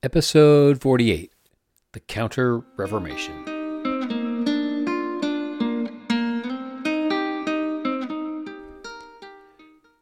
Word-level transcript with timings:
Episode 0.00 0.80
48 0.80 1.32
The 1.90 1.98
Counter 1.98 2.60
Reformation. 2.76 3.34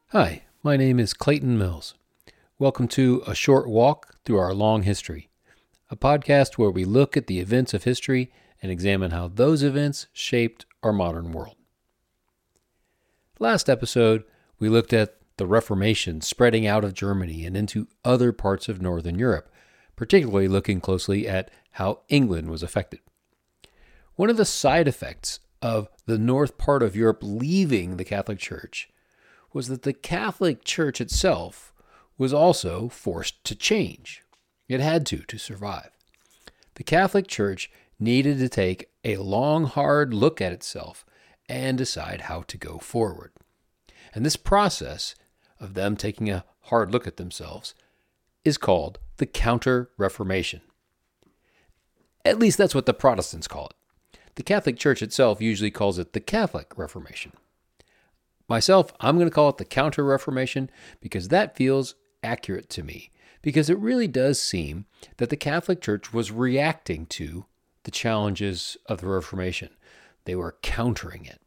Hi, 0.09 0.43
my 0.63 0.77
name 0.77 1.01
is 1.01 1.15
Clayton 1.15 1.57
Mills. 1.57 1.95
Welcome 2.59 2.89
to 2.89 3.23
A 3.27 3.35
Short 3.35 3.71
Walk 3.71 4.19
Through 4.27 4.37
Our 4.37 4.53
Long 4.53 4.83
History, 4.83 5.31
a 5.89 5.97
podcast 5.97 6.59
where 6.59 6.71
we 6.71 6.85
look 6.85 7.17
at 7.17 7.27
the 7.27 7.41
events 7.41 7.73
of 7.73 7.85
history 7.85 8.31
and 8.61 8.71
examine 8.71 9.13
how 9.13 9.29
those 9.29 9.63
events 9.63 10.09
shaped 10.13 10.67
our 10.83 10.93
modern 10.93 11.33
world. 11.33 11.57
Last 13.39 13.71
episode, 13.71 14.25
we 14.59 14.69
looked 14.69 14.93
at 14.93 15.17
the 15.39 15.47
Reformation 15.47 16.21
spreading 16.21 16.67
out 16.67 16.85
of 16.85 16.93
Germany 16.93 17.47
and 17.47 17.57
into 17.57 17.89
other 18.05 18.33
parts 18.33 18.69
of 18.69 18.83
Northern 18.83 19.19
Europe, 19.19 19.51
particularly 19.97 20.49
looking 20.49 20.81
closely 20.81 21.27
at 21.27 21.51
how 21.73 22.01
England 22.09 22.51
was 22.51 22.63
affected. 22.63 23.01
One 24.15 24.31
of 24.31 24.37
the 24.37 24.45
side 24.45 24.87
effects 24.89 25.41
of 25.61 25.89
the 26.07 26.19
north 26.19 26.59
part 26.59 26.83
of 26.83 26.97
Europe 26.97 27.19
leaving 27.23 27.97
the 27.97 28.05
Catholic 28.05 28.39
Church 28.39 28.89
was 29.53 29.69
that 29.69 29.83
the 29.83 29.93
Catholic 29.93 30.65
Church 30.65 31.01
itself 31.01 31.73
was 32.19 32.33
also 32.33 32.89
forced 32.89 33.43
to 33.45 33.55
change. 33.55 34.23
It 34.69 34.81
had 34.81 35.07
to 35.07 35.19
to 35.19 35.39
survive. 35.39 35.91
The 36.75 36.85
Catholic 36.85 37.27
Church 37.27 37.71
needed 37.99 38.39
to 38.39 38.49
take 38.49 38.91
a 39.05 39.17
long, 39.17 39.65
hard 39.65 40.13
look 40.13 40.41
at 40.41 40.53
itself 40.53 41.07
and 41.49 41.79
decide 41.79 42.23
how 42.23 42.43
to 42.43 42.59
go 42.59 42.79
forward. 42.79 43.33
And 44.15 44.25
this 44.25 44.37
process 44.37 45.15
of 45.61 45.75
them 45.75 45.97
taking 45.97 46.31
a 46.31 46.45
hard 46.63 46.91
look 46.91 47.07
at 47.07 47.17
themselves 47.17 47.75
is 48.47 48.59
called 48.59 48.99
the 49.17 49.27
Counter 49.27 49.91
Reformation. 49.97 50.61
At 52.25 52.39
least 52.39 52.59
that's 52.59 52.75
what 52.75 52.87
the 52.87 52.95
Protestants 52.95 53.49
call 53.49 53.67
it. 53.67 54.19
The 54.37 54.43
Catholic 54.43 54.79
Church 54.79 55.03
itself 55.03 55.41
usually 55.41 55.71
calls 55.71 55.99
it 55.99 56.13
the 56.13 56.21
Catholic 56.21 56.77
Reformation. 56.77 57.33
Myself, 58.49 58.93
I'm 59.01 59.17
going 59.17 59.29
to 59.29 59.35
call 59.35 59.49
it 59.49 59.57
the 59.57 59.65
Counter 59.65 60.05
Reformation 60.05 60.71
because 61.01 61.29
that 61.29 61.57
feels 61.57 61.97
accurate 62.23 62.69
to 62.71 62.85
me, 62.85 63.11
because 63.43 63.69
it 63.69 63.79
really 63.79 64.07
does 64.07 64.41
seem 64.41 64.87
that 65.17 65.31
the 65.31 65.37
Catholic 65.37 65.81
Church 65.81 66.13
was 66.13 66.31
reacting 66.31 67.07
to 67.07 67.47
the 67.83 67.91
challenges 67.91 68.77
of 68.87 69.01
the 69.01 69.09
Reformation. 69.09 69.71
They 70.25 70.37
were 70.37 70.57
countering 70.63 71.25
it. 71.25 71.41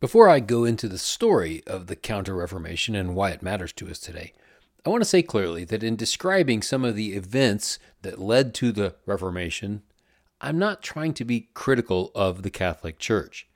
Before 0.00 0.28
I 0.28 0.40
go 0.40 0.64
into 0.64 0.88
the 0.88 0.98
story 0.98 1.62
of 1.66 1.86
the 1.86 1.96
Counter 1.96 2.34
Reformation 2.34 2.94
and 2.94 3.14
why 3.14 3.30
it 3.30 3.42
matters 3.42 3.72
to 3.74 3.88
us 3.88 3.98
today, 3.98 4.34
I 4.86 4.90
want 4.90 5.02
to 5.02 5.08
say 5.08 5.22
clearly 5.22 5.64
that 5.64 5.82
in 5.82 5.96
describing 5.96 6.60
some 6.60 6.84
of 6.84 6.94
the 6.94 7.14
events 7.14 7.78
that 8.02 8.20
led 8.20 8.52
to 8.54 8.70
the 8.70 8.96
Reformation, 9.06 9.82
I'm 10.42 10.58
not 10.58 10.82
trying 10.82 11.14
to 11.14 11.24
be 11.24 11.48
critical 11.54 12.12
of 12.14 12.42
the 12.42 12.50
Catholic 12.50 12.98
Church. 12.98 13.46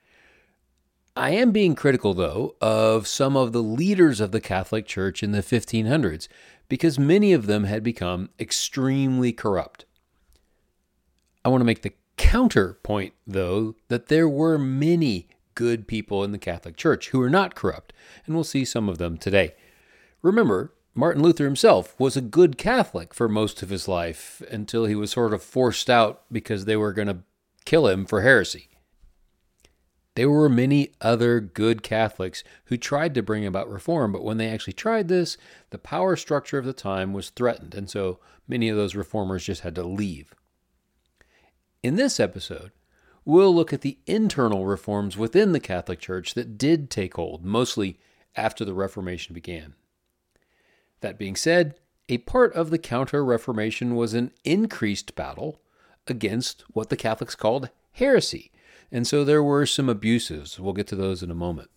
I 1.15 1.31
am 1.31 1.51
being 1.51 1.75
critical, 1.75 2.15
though, 2.15 2.55
of 2.61 3.07
some 3.07 3.35
of 3.35 3.51
the 3.51 3.61
leaders 3.61 4.19
of 4.19 4.31
the 4.31 4.41
Catholic 4.41 4.87
Church 4.87 5.21
in 5.21 5.31
the 5.31 5.43
1500s 5.43 6.27
because 6.67 6.97
many 6.97 7.33
of 7.33 7.45
them 7.45 7.65
had 7.65 7.83
become 7.83 8.29
extremely 8.39 9.31
corrupt. 9.31 9.85
I 11.45 11.49
want 11.49 11.61
to 11.61 11.65
make 11.65 11.83
the 11.83 11.93
counterpoint, 12.17 13.13
though, 13.27 13.75
that 13.87 14.07
there 14.07 14.29
were 14.29 14.57
many 14.57 15.27
good 15.53 15.87
people 15.87 16.23
in 16.23 16.31
the 16.31 16.37
Catholic 16.37 16.75
Church 16.75 17.09
who 17.09 17.21
are 17.21 17.29
not 17.29 17.53
corrupt, 17.53 17.93
and 18.25 18.33
we'll 18.33 18.43
see 18.43 18.65
some 18.65 18.89
of 18.89 18.97
them 18.97 19.17
today. 19.17 19.53
Remember, 20.21 20.73
Martin 20.99 21.23
Luther 21.23 21.45
himself 21.45 21.97
was 21.97 22.17
a 22.17 22.21
good 22.21 22.57
Catholic 22.57 23.13
for 23.13 23.29
most 23.29 23.63
of 23.63 23.69
his 23.69 23.87
life 23.87 24.41
until 24.51 24.83
he 24.83 24.95
was 24.95 25.11
sort 25.11 25.33
of 25.33 25.41
forced 25.41 25.89
out 25.89 26.23
because 26.29 26.65
they 26.65 26.75
were 26.75 26.91
going 26.91 27.07
to 27.07 27.19
kill 27.63 27.87
him 27.87 28.05
for 28.05 28.19
heresy. 28.19 28.67
There 30.15 30.29
were 30.29 30.49
many 30.49 30.91
other 30.99 31.39
good 31.39 31.83
Catholics 31.83 32.43
who 32.65 32.75
tried 32.75 33.13
to 33.13 33.23
bring 33.23 33.45
about 33.45 33.71
reform, 33.71 34.11
but 34.11 34.25
when 34.25 34.35
they 34.35 34.49
actually 34.49 34.73
tried 34.73 35.07
this, 35.07 35.37
the 35.69 35.77
power 35.77 36.17
structure 36.17 36.57
of 36.57 36.65
the 36.65 36.73
time 36.73 37.13
was 37.13 37.29
threatened, 37.29 37.73
and 37.73 37.89
so 37.89 38.19
many 38.45 38.67
of 38.67 38.75
those 38.75 38.93
reformers 38.93 39.45
just 39.45 39.61
had 39.61 39.75
to 39.75 39.83
leave. 39.83 40.35
In 41.81 41.95
this 41.95 42.19
episode, 42.19 42.73
we'll 43.23 43.55
look 43.55 43.71
at 43.71 43.81
the 43.81 43.99
internal 44.05 44.65
reforms 44.65 45.15
within 45.15 45.53
the 45.53 45.61
Catholic 45.61 45.99
Church 45.99 46.33
that 46.33 46.57
did 46.57 46.89
take 46.89 47.15
hold, 47.15 47.45
mostly 47.45 47.97
after 48.35 48.65
the 48.65 48.73
Reformation 48.73 49.33
began. 49.33 49.75
That 51.01 51.17
being 51.17 51.35
said, 51.35 51.75
a 52.07 52.17
part 52.19 52.53
of 52.53 52.69
the 52.69 52.77
Counter 52.77 53.23
Reformation 53.23 53.95
was 53.95 54.13
an 54.13 54.31
increased 54.43 55.15
battle 55.15 55.61
against 56.07 56.63
what 56.73 56.89
the 56.89 56.97
Catholics 56.97 57.35
called 57.35 57.69
heresy, 57.93 58.51
and 58.91 59.07
so 59.07 59.23
there 59.23 59.43
were 59.43 59.65
some 59.65 59.89
abuses. 59.89 60.59
We'll 60.59 60.73
get 60.73 60.87
to 60.87 60.95
those 60.95 61.21
in 61.21 61.29
a 61.29 61.35
moment. 61.35 61.69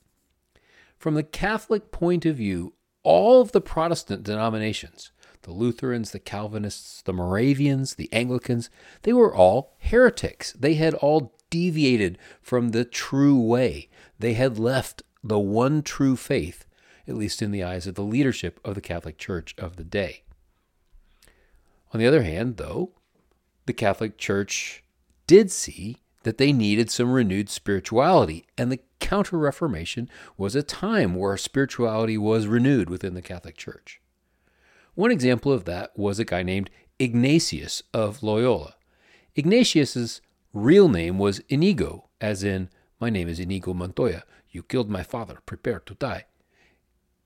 From 0.99 1.15
the 1.15 1.23
Catholic 1.23 1.91
point 1.91 2.25
of 2.25 2.37
view, 2.37 2.75
all 3.03 3.41
of 3.41 3.53
the 3.53 3.61
Protestant 3.61 4.23
denominations, 4.23 5.13
the 5.43 5.53
Lutherans, 5.53 6.13
the 6.13 6.21
Calvinists, 6.21 7.03
the 7.03 7.13
Moravians, 7.13 7.97
the 7.97 8.09
Anglicans, 8.13 8.71
they 9.03 9.13
were 9.13 9.35
all 9.35 9.75
heretics. 9.79 10.53
They 10.53 10.75
had 10.75 10.95
all 10.95 11.35
deviated 11.51 12.19
from 12.41 12.71
the 12.71 12.85
true 12.85 13.39
way. 13.39 13.89
They 14.19 14.35
had 14.35 14.59
left 14.59 15.03
the 15.23 15.39
one 15.39 15.83
true 15.83 16.17
faith, 16.17 16.65
at 17.07 17.17
least 17.17 17.43
in 17.43 17.51
the 17.51 17.63
eyes 17.63 17.87
of 17.87 17.95
the 17.95 18.03
leadership 18.03 18.61
of 18.65 18.75
the 18.75 18.81
Catholic 18.81 19.19
Church 19.19 19.55
of 19.59 19.77
the 19.77 19.85
day. 19.85 20.23
On 21.93 22.01
the 22.01 22.07
other 22.07 22.23
hand, 22.23 22.57
though, 22.57 22.93
the 23.67 23.73
Catholic 23.73 24.19
Church 24.19 24.83
did 25.27 25.51
see 25.51 25.99
that 26.23 26.39
they 26.39 26.53
needed 26.53 26.91
some 26.91 27.13
renewed 27.13 27.49
spirituality, 27.49 28.47
and 28.57 28.71
the 28.71 28.81
Counter 29.01 29.37
Reformation 29.37 30.09
was 30.37 30.55
a 30.55 30.63
time 30.63 31.15
where 31.15 31.37
spirituality 31.37 32.17
was 32.17 32.47
renewed 32.47 32.89
within 32.89 33.15
the 33.15 33.23
Catholic 33.23 33.57
Church. 33.57 34.01
One 34.95 35.11
example 35.11 35.53
of 35.53 35.65
that 35.65 35.97
was 35.99 36.19
a 36.19 36.25
guy 36.25 36.43
named 36.43 36.71
Ignatius 36.99 37.83
of 37.93 38.23
Loyola. 38.23 38.77
Ignatius's 39.35 40.21
real 40.53 40.89
name 40.89 41.19
was 41.19 41.41
Inigo, 41.49 42.09
as 42.21 42.45
in, 42.45 42.69
My 43.01 43.11
name 43.11 43.29
is 43.29 43.41
Inigo 43.41 43.75
Montoya. 43.75 44.23
You 44.51 44.63
killed 44.63 44.91
my 44.91 45.03
father. 45.03 45.39
Prepare 45.47 45.81
to 45.81 45.95
die. 45.95 46.27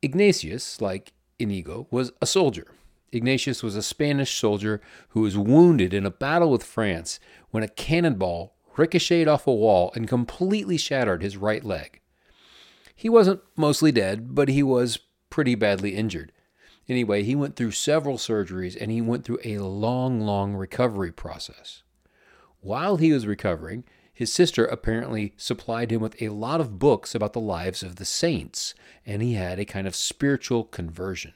Ignatius, 0.07 0.81
like 0.81 1.15
Inigo, 1.41 1.89
was 1.91 2.13
a 2.23 2.27
soldier. 2.27 2.69
Ignatius 3.11 3.61
was 3.65 3.75
a 3.75 3.83
Spanish 3.83 4.39
soldier 4.39 4.81
who 5.09 5.23
was 5.23 5.37
wounded 5.37 5.93
in 5.93 6.07
a 6.07 6.13
battle 6.13 6.53
with 6.53 6.63
France 6.63 7.19
when 7.51 7.65
a 7.65 7.69
cannonball 7.69 8.55
ricocheted 8.77 9.27
off 9.27 9.49
a 9.49 9.53
wall 9.53 9.91
and 9.97 10.07
completely 10.07 10.77
shattered 10.77 11.23
his 11.23 11.37
right 11.37 11.65
leg. 11.65 12.01
He 12.95 13.09
wasn't 13.09 13.41
mostly 13.57 13.91
dead, 13.91 14.33
but 14.33 14.49
he 14.49 14.63
was 14.63 15.01
pretty 15.29 15.57
badly 15.57 15.97
injured. 15.97 16.31
Anyway, 16.89 17.25
he 17.25 17.35
went 17.35 17.57
through 17.57 17.73
several 17.73 18.17
surgeries 18.17 18.81
and 18.81 18.93
he 18.93 19.01
went 19.01 19.25
through 19.25 19.41
a 19.45 19.59
long, 19.59 20.21
long 20.21 20.55
recovery 20.55 21.11
process. 21.11 21.83
While 22.61 22.99
he 22.99 23.13
was 23.13 23.27
recovering, 23.27 23.83
his 24.17 24.33
sister 24.33 24.65
apparently 24.65 25.35
supplied 25.37 25.93
him 25.93 26.01
with 26.01 26.21
a 26.23 26.31
lot 26.31 26.59
of 26.59 26.79
books 26.79 27.15
about 27.15 27.35
the 27.35 27.39
lives 27.39 27.83
of 27.83 27.97
the 27.97 28.07
saints, 28.07 28.75
and 29.05 29.21
he 29.21 29.35
had 29.35 29.59
a 29.59 29.67
kind 29.67 29.87
of 29.87 29.95
spiritual 29.95 30.65
conversion. 30.65 31.35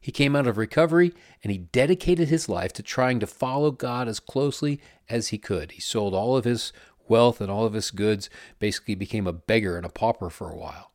He 0.00 0.12
came 0.12 0.34
out 0.34 0.46
of 0.46 0.56
recovery 0.56 1.12
and 1.44 1.52
he 1.52 1.58
dedicated 1.58 2.28
his 2.28 2.48
life 2.48 2.72
to 2.72 2.82
trying 2.82 3.20
to 3.20 3.26
follow 3.26 3.70
God 3.70 4.08
as 4.08 4.18
closely 4.18 4.80
as 5.10 5.28
he 5.28 5.36
could. 5.36 5.72
He 5.72 5.80
sold 5.82 6.14
all 6.14 6.38
of 6.38 6.46
his 6.46 6.72
wealth 7.06 7.42
and 7.42 7.50
all 7.50 7.66
of 7.66 7.74
his 7.74 7.90
goods, 7.90 8.30
basically 8.58 8.94
became 8.94 9.26
a 9.26 9.32
beggar 9.34 9.76
and 9.76 9.84
a 9.84 9.90
pauper 9.90 10.30
for 10.30 10.50
a 10.50 10.56
while. 10.56 10.90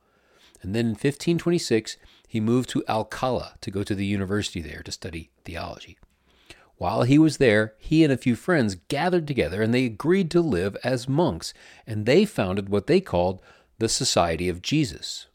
And 0.64 0.74
then 0.74 0.86
in 0.86 0.92
1526, 0.92 1.98
he 2.28 2.40
moved 2.40 2.70
to 2.72 2.84
Alcala 2.90 3.58
to 3.62 3.70
go 3.70 3.84
to 3.84 3.94
the 3.94 4.08
university 4.08 4.60
there 4.60 4.82
to 4.82 4.92
study 4.92 5.30
theology. 5.46 6.00
While 6.82 7.04
he 7.04 7.20
was 7.20 7.38
there, 7.38 7.76
he 7.78 8.04
and 8.04 8.12
a 8.12 8.18
few 8.18 8.36
friends 8.36 8.74
gathered 8.88 9.28
together 9.28 9.62
and 9.62 9.72
they 9.72 9.86
agreed 9.86 10.32
to 10.32 10.42
live 10.42 10.76
as 10.84 11.08
monks, 11.08 11.54
and 11.86 12.08
they 12.08 12.26
founded 12.26 12.70
what 12.70 12.88
they 12.88 13.00
called 13.00 13.40
the 13.78 13.88
Society 13.88 14.50
of 14.50 14.64
Jesus. 14.64 15.28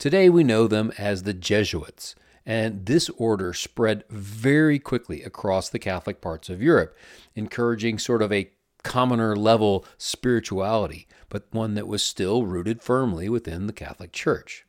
Today 0.00 0.28
we 0.28 0.42
know 0.42 0.66
them 0.66 0.90
as 0.98 1.22
the 1.22 1.32
Jesuits, 1.32 2.16
and 2.44 2.86
this 2.86 3.08
order 3.10 3.52
spread 3.52 4.02
very 4.10 4.80
quickly 4.80 5.22
across 5.22 5.68
the 5.68 5.78
Catholic 5.78 6.20
parts 6.20 6.50
of 6.50 6.60
Europe, 6.60 6.96
encouraging 7.36 8.00
sort 8.00 8.20
of 8.20 8.32
a 8.32 8.50
commoner 8.82 9.36
level 9.36 9.86
spirituality, 9.96 11.06
but 11.28 11.46
one 11.52 11.74
that 11.74 11.86
was 11.86 12.02
still 12.02 12.46
rooted 12.46 12.82
firmly 12.82 13.28
within 13.28 13.68
the 13.68 13.72
Catholic 13.72 14.10
Church. 14.10 14.63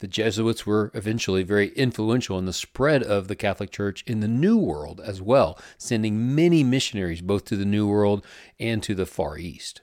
The 0.00 0.08
Jesuits 0.08 0.66
were 0.66 0.90
eventually 0.94 1.42
very 1.42 1.68
influential 1.68 2.38
in 2.38 2.46
the 2.46 2.52
spread 2.52 3.02
of 3.02 3.28
the 3.28 3.36
Catholic 3.36 3.70
Church 3.70 4.02
in 4.06 4.20
the 4.20 4.28
New 4.28 4.58
World 4.58 5.00
as 5.04 5.22
well, 5.22 5.58
sending 5.78 6.34
many 6.34 6.64
missionaries 6.64 7.22
both 7.22 7.44
to 7.46 7.56
the 7.56 7.64
New 7.64 7.86
World 7.86 8.24
and 8.58 8.82
to 8.82 8.94
the 8.94 9.06
Far 9.06 9.38
East. 9.38 9.80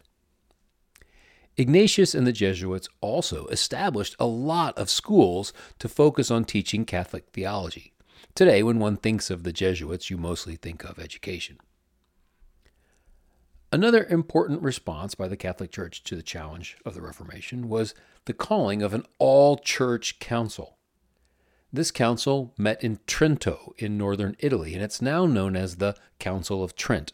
Ignatius 1.57 2.15
and 2.15 2.25
the 2.25 2.31
Jesuits 2.31 2.87
also 3.01 3.45
established 3.47 4.15
a 4.19 4.25
lot 4.25 4.77
of 4.77 4.89
schools 4.89 5.53
to 5.79 5.89
focus 5.89 6.31
on 6.31 6.45
teaching 6.45 6.85
Catholic 6.85 7.27
theology. 7.33 7.93
Today, 8.35 8.63
when 8.63 8.79
one 8.79 8.97
thinks 8.97 9.29
of 9.29 9.43
the 9.43 9.51
Jesuits, 9.51 10.09
you 10.09 10.17
mostly 10.17 10.55
think 10.55 10.83
of 10.83 10.99
education. 10.99 11.57
Another 13.73 14.05
important 14.09 14.61
response 14.61 15.15
by 15.15 15.29
the 15.29 15.37
Catholic 15.37 15.71
Church 15.71 16.03
to 16.03 16.17
the 16.17 16.21
challenge 16.21 16.75
of 16.85 16.93
the 16.93 17.01
Reformation 17.01 17.69
was 17.69 17.95
the 18.25 18.33
calling 18.33 18.81
of 18.81 18.93
an 18.93 19.05
all 19.17 19.57
church 19.57 20.19
council. 20.19 20.77
This 21.71 21.89
council 21.89 22.53
met 22.57 22.83
in 22.83 22.99
Trento 23.07 23.71
in 23.77 23.97
northern 23.97 24.35
Italy, 24.39 24.73
and 24.73 24.83
it's 24.83 25.01
now 25.01 25.25
known 25.25 25.55
as 25.55 25.77
the 25.77 25.95
Council 26.19 26.61
of 26.61 26.75
Trent. 26.75 27.13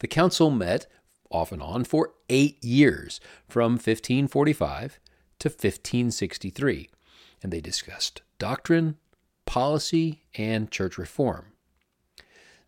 The 0.00 0.06
council 0.06 0.50
met 0.50 0.86
off 1.30 1.50
and 1.50 1.62
on 1.62 1.84
for 1.84 2.12
eight 2.28 2.62
years, 2.62 3.18
from 3.48 3.72
1545 3.72 5.00
to 5.38 5.48
1563, 5.48 6.90
and 7.42 7.50
they 7.50 7.62
discussed 7.62 8.20
doctrine, 8.38 8.98
policy, 9.46 10.24
and 10.34 10.70
church 10.70 10.98
reform. 10.98 11.53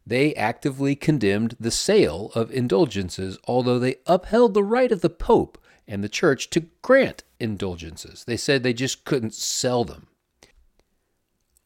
They 0.07 0.35
actively 0.35 0.95
condemned 0.95 1.57
the 1.59 1.73
sale 1.73 2.31
of 2.35 2.53
indulgences, 2.53 3.39
although 3.49 3.81
they 3.81 3.97
upheld 4.07 4.55
the 4.55 4.63
right 4.63 4.93
of 4.93 5.01
the 5.01 5.11
Pope 5.11 5.59
and 5.89 6.05
the 6.05 6.09
Church 6.09 6.49
to 6.51 6.67
grant 6.83 7.25
indulgences. 7.41 8.25
They 8.25 8.37
said 8.37 8.63
they 8.63 8.73
just 8.73 9.05
couldn't 9.05 9.35
sell 9.35 9.85
them. 9.85 10.07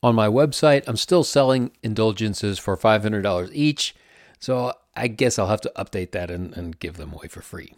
On 0.02 0.14
my 0.14 0.28
website, 0.28 0.84
I'm 0.86 0.96
still 0.96 1.24
selling 1.24 1.72
indulgences 1.82 2.58
for 2.58 2.76
$500 2.76 3.50
each, 3.52 3.94
so 4.38 4.72
I 4.96 5.08
guess 5.08 5.38
I'll 5.38 5.48
have 5.48 5.60
to 5.60 5.72
update 5.76 6.12
that 6.12 6.30
and, 6.30 6.56
and 6.56 6.78
give 6.78 6.96
them 6.96 7.12
away 7.12 7.28
for 7.28 7.42
free. 7.42 7.74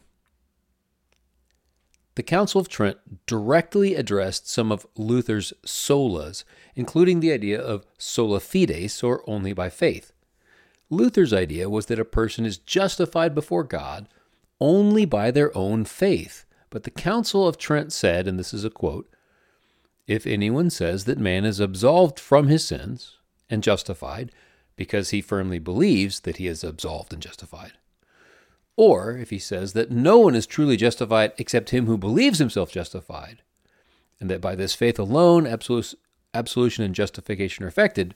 The 2.14 2.22
Council 2.22 2.60
of 2.60 2.68
Trent 2.68 3.26
directly 3.26 3.96
addressed 3.96 4.48
some 4.48 4.70
of 4.70 4.86
Luther's 4.96 5.52
solas, 5.66 6.44
including 6.76 7.18
the 7.18 7.32
idea 7.32 7.60
of 7.60 7.86
sola 7.98 8.38
fides, 8.38 9.02
or 9.02 9.28
only 9.28 9.52
by 9.52 9.70
faith. 9.70 10.11
Luther's 10.92 11.32
idea 11.32 11.70
was 11.70 11.86
that 11.86 11.98
a 11.98 12.04
person 12.04 12.44
is 12.44 12.58
justified 12.58 13.34
before 13.34 13.64
God 13.64 14.08
only 14.60 15.04
by 15.04 15.30
their 15.30 15.56
own 15.56 15.84
faith. 15.84 16.44
But 16.70 16.84
the 16.84 16.90
Council 16.90 17.48
of 17.48 17.58
Trent 17.58 17.92
said, 17.92 18.28
and 18.28 18.38
this 18.38 18.52
is 18.54 18.64
a 18.64 18.70
quote 18.70 19.10
If 20.06 20.26
anyone 20.26 20.70
says 20.70 21.06
that 21.06 21.18
man 21.18 21.44
is 21.44 21.60
absolved 21.60 22.20
from 22.20 22.48
his 22.48 22.64
sins 22.64 23.16
and 23.48 23.62
justified 23.62 24.32
because 24.76 25.10
he 25.10 25.20
firmly 25.20 25.58
believes 25.58 26.20
that 26.20 26.36
he 26.36 26.46
is 26.46 26.62
absolved 26.62 27.12
and 27.12 27.22
justified, 27.22 27.72
or 28.76 29.16
if 29.16 29.30
he 29.30 29.38
says 29.38 29.72
that 29.72 29.90
no 29.90 30.18
one 30.18 30.34
is 30.34 30.46
truly 30.46 30.76
justified 30.76 31.32
except 31.38 31.70
him 31.70 31.86
who 31.86 31.98
believes 31.98 32.38
himself 32.38 32.70
justified, 32.70 33.42
and 34.20 34.30
that 34.30 34.40
by 34.40 34.54
this 34.54 34.74
faith 34.74 34.98
alone 34.98 35.46
absolution 35.46 36.84
and 36.84 36.94
justification 36.94 37.64
are 37.64 37.68
effected, 37.68 38.14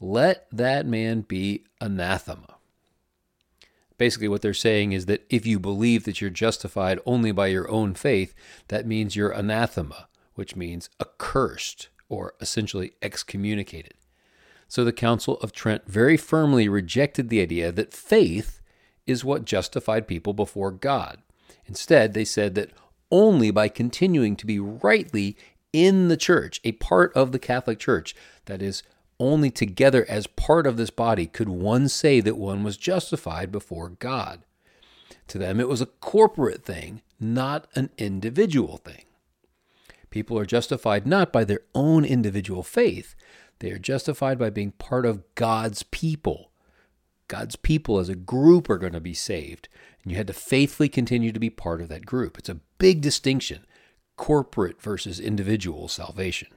let 0.00 0.46
that 0.50 0.86
man 0.86 1.22
be 1.22 1.64
anathema. 1.80 2.56
Basically, 3.96 4.28
what 4.28 4.42
they're 4.42 4.54
saying 4.54 4.92
is 4.92 5.06
that 5.06 5.26
if 5.28 5.44
you 5.44 5.58
believe 5.58 6.04
that 6.04 6.20
you're 6.20 6.30
justified 6.30 7.00
only 7.04 7.32
by 7.32 7.48
your 7.48 7.68
own 7.68 7.94
faith, 7.94 8.34
that 8.68 8.86
means 8.86 9.16
you're 9.16 9.30
anathema, 9.30 10.08
which 10.34 10.54
means 10.54 10.88
accursed 11.00 11.88
or 12.08 12.34
essentially 12.40 12.92
excommunicated. 13.02 13.94
So 14.68 14.84
the 14.84 14.92
Council 14.92 15.38
of 15.38 15.52
Trent 15.52 15.86
very 15.86 16.16
firmly 16.16 16.68
rejected 16.68 17.28
the 17.28 17.40
idea 17.40 17.72
that 17.72 17.92
faith 17.92 18.60
is 19.06 19.24
what 19.24 19.44
justified 19.44 20.06
people 20.06 20.32
before 20.32 20.70
God. 20.70 21.22
Instead, 21.66 22.14
they 22.14 22.24
said 22.24 22.54
that 22.54 22.70
only 23.10 23.50
by 23.50 23.68
continuing 23.68 24.36
to 24.36 24.46
be 24.46 24.60
rightly 24.60 25.36
in 25.72 26.08
the 26.08 26.16
church, 26.16 26.60
a 26.64 26.72
part 26.72 27.12
of 27.14 27.32
the 27.32 27.38
Catholic 27.38 27.78
Church, 27.78 28.14
that 28.44 28.62
is, 28.62 28.82
only 29.20 29.50
together 29.50 30.06
as 30.08 30.26
part 30.26 30.66
of 30.66 30.76
this 30.76 30.90
body 30.90 31.26
could 31.26 31.48
one 31.48 31.88
say 31.88 32.20
that 32.20 32.36
one 32.36 32.62
was 32.62 32.76
justified 32.76 33.50
before 33.50 33.90
God. 33.90 34.42
To 35.28 35.38
them, 35.38 35.60
it 35.60 35.68
was 35.68 35.80
a 35.80 35.86
corporate 35.86 36.64
thing, 36.64 37.02
not 37.20 37.66
an 37.74 37.90
individual 37.98 38.78
thing. 38.78 39.04
People 40.10 40.38
are 40.38 40.46
justified 40.46 41.06
not 41.06 41.32
by 41.32 41.44
their 41.44 41.60
own 41.74 42.04
individual 42.04 42.62
faith, 42.62 43.14
they 43.60 43.70
are 43.70 43.78
justified 43.78 44.38
by 44.38 44.50
being 44.50 44.72
part 44.72 45.04
of 45.04 45.22
God's 45.34 45.82
people. 45.82 46.50
God's 47.26 47.56
people 47.56 47.98
as 47.98 48.08
a 48.08 48.14
group 48.14 48.70
are 48.70 48.78
going 48.78 48.92
to 48.92 49.00
be 49.00 49.14
saved, 49.14 49.68
and 50.02 50.12
you 50.12 50.16
had 50.16 50.28
to 50.28 50.32
faithfully 50.32 50.88
continue 50.88 51.32
to 51.32 51.40
be 51.40 51.50
part 51.50 51.80
of 51.80 51.88
that 51.88 52.06
group. 52.06 52.38
It's 52.38 52.48
a 52.48 52.60
big 52.78 53.00
distinction 53.00 53.64
corporate 54.16 54.82
versus 54.82 55.20
individual 55.20 55.86
salvation. 55.86 56.48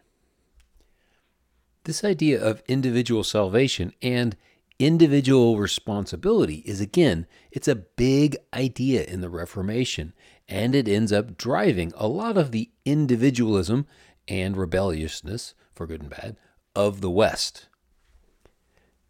This 1.84 2.04
idea 2.04 2.40
of 2.40 2.62
individual 2.68 3.24
salvation 3.24 3.94
and 4.04 4.38
individual 4.78 5.58
responsibility 5.58 6.58
is 6.66 6.80
again, 6.80 7.26
it's 7.52 7.68
a 7.68 7.76
big 7.76 8.38
idea 8.54 9.04
in 9.04 9.22
the 9.22 9.30
Reformation, 9.30 10.14
and 10.48 10.76
it 10.76 10.88
ends 10.88 11.12
up 11.12 11.38
driving 11.38 11.92
a 11.96 12.08
lot 12.08 12.38
of 12.38 12.52
the 12.52 12.70
individualism 12.86 13.88
and 14.28 14.56
rebelliousness, 14.56 15.56
for 15.74 15.88
good 15.88 16.02
and 16.02 16.10
bad, 16.10 16.38
of 16.76 17.02
the 17.02 17.10
West. 17.10 17.68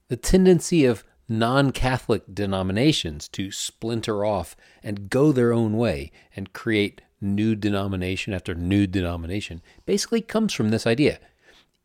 The 0.07 0.17
tendency 0.17 0.85
of 0.85 1.03
non 1.27 1.71
Catholic 1.71 2.23
denominations 2.33 3.27
to 3.29 3.51
splinter 3.51 4.23
off 4.23 4.55
and 4.81 5.09
go 5.09 5.31
their 5.33 5.51
own 5.51 5.77
way 5.77 6.11
and 6.35 6.53
create 6.53 7.01
new 7.19 7.55
denomination 7.55 8.33
after 8.33 8.55
new 8.55 8.87
denomination 8.87 9.61
basically 9.85 10.21
comes 10.21 10.53
from 10.53 10.69
this 10.69 10.87
idea 10.87 11.19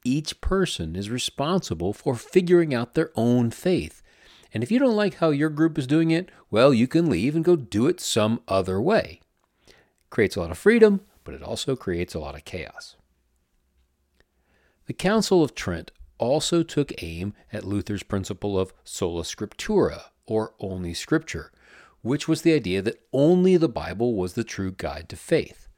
each 0.07 0.41
person 0.41 0.95
is 0.95 1.11
responsible 1.11 1.93
for 1.93 2.15
figuring 2.15 2.73
out 2.73 2.95
their 2.95 3.11
own 3.17 3.51
faith. 3.51 4.03
And 4.55 4.63
if 4.63 4.71
you 4.71 4.79
don't 4.79 4.97
like 4.97 5.17
how 5.17 5.31
your 5.31 5.51
group 5.51 5.77
is 5.77 5.87
doing 5.87 6.11
it, 6.13 6.31
well, 6.51 6.73
you 6.73 6.87
can 6.87 7.11
leave 7.11 7.35
and 7.35 7.45
go 7.45 7.57
do 7.57 7.87
it 7.89 8.01
some 8.01 8.41
other 8.47 8.81
way. 8.81 9.21
It 9.67 9.75
creates 10.11 10.37
a 10.37 10.41
lot 10.41 10.53
of 10.53 10.59
freedom, 10.59 11.01
but 11.25 11.35
it 11.35 11.43
also 11.43 11.75
creates 11.75 12.15
a 12.15 12.21
lot 12.21 12.37
of 12.37 12.45
chaos. 12.45 12.97
The 14.87 14.95
Council 14.95 15.43
of 15.43 15.55
Trent 15.55 15.91
also 16.19 16.63
took 16.63 17.03
aim 17.03 17.35
at 17.53 17.65
Luther's 17.65 18.05
principle 18.05 18.59
of 18.59 18.73
sola 18.85 19.23
scriptura, 19.23 20.05
or 20.27 20.55
only 20.61 20.95
scripture, 20.95 21.53
which 22.03 22.29
was 22.29 22.43
the 22.43 22.55
idea 22.55 22.81
that 22.83 23.03
only 23.13 23.57
the 23.57 23.69
Bible 23.69 24.15
was 24.15 24.35
the 24.35 24.45
true 24.45 24.71
guide 24.71 25.09
to 25.09 25.17
faith. 25.17 25.69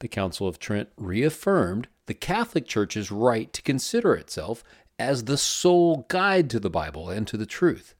The 0.00 0.08
Council 0.08 0.46
of 0.46 0.58
Trent 0.58 0.90
reaffirmed 0.96 1.88
the 2.06 2.14
Catholic 2.14 2.66
Church's 2.66 3.10
right 3.10 3.52
to 3.52 3.62
consider 3.62 4.14
itself 4.14 4.64
as 4.98 5.24
the 5.24 5.36
sole 5.36 6.06
guide 6.08 6.50
to 6.50 6.60
the 6.60 6.70
Bible 6.70 7.08
and 7.10 7.26
to 7.26 7.36
the 7.36 7.46
truth. 7.46 7.94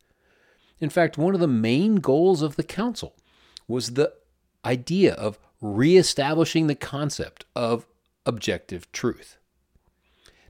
In 0.80 0.90
fact, 0.90 1.16
one 1.16 1.34
of 1.34 1.40
the 1.40 1.46
main 1.46 1.96
goals 1.96 2.42
of 2.42 2.56
the 2.56 2.64
Council 2.64 3.14
was 3.68 3.90
the 3.94 4.12
idea 4.64 5.14
of 5.14 5.38
reestablishing 5.60 6.66
the 6.66 6.74
concept 6.74 7.44
of 7.54 7.86
objective 8.26 8.90
truth. 8.92 9.38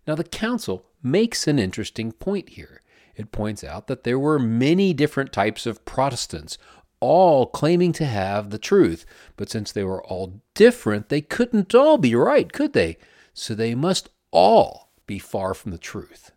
Now, 0.07 0.15
the 0.15 0.25
Council 0.25 0.87
makes 1.03 1.47
an 1.47 1.59
interesting 1.59 2.13
point 2.13 2.51
here. 2.51 2.81
It 3.15 3.31
points 3.31 3.63
out 3.63 3.87
that 3.87 4.05
there 4.05 4.19
were 4.19 4.39
many 4.39 4.95
different 4.95 5.33
types 5.33 5.67
of 5.67 5.85
Protestants, 5.85 6.57
all 6.99 7.47
claiming 7.47 7.93
to 7.93 8.07
have 8.07 8.51
the 8.51 8.59
truth, 8.59 9.05
but 9.37 9.51
since 9.51 9.71
they 9.71 9.85
were 9.85 10.03
all 10.03 10.41
different, 10.55 11.09
they 11.09 11.21
couldn't 11.21 11.75
all 11.75 11.99
be 11.99 12.15
right, 12.15 12.53
could 12.53 12.73
they? 12.73 12.97
So 13.35 13.55
they 13.55 13.75
must 13.75 14.09
all 14.31 14.91
be 15.07 15.19
far 15.19 15.55
from 15.55 15.73
the 15.73 15.79
truth. 15.79 16.33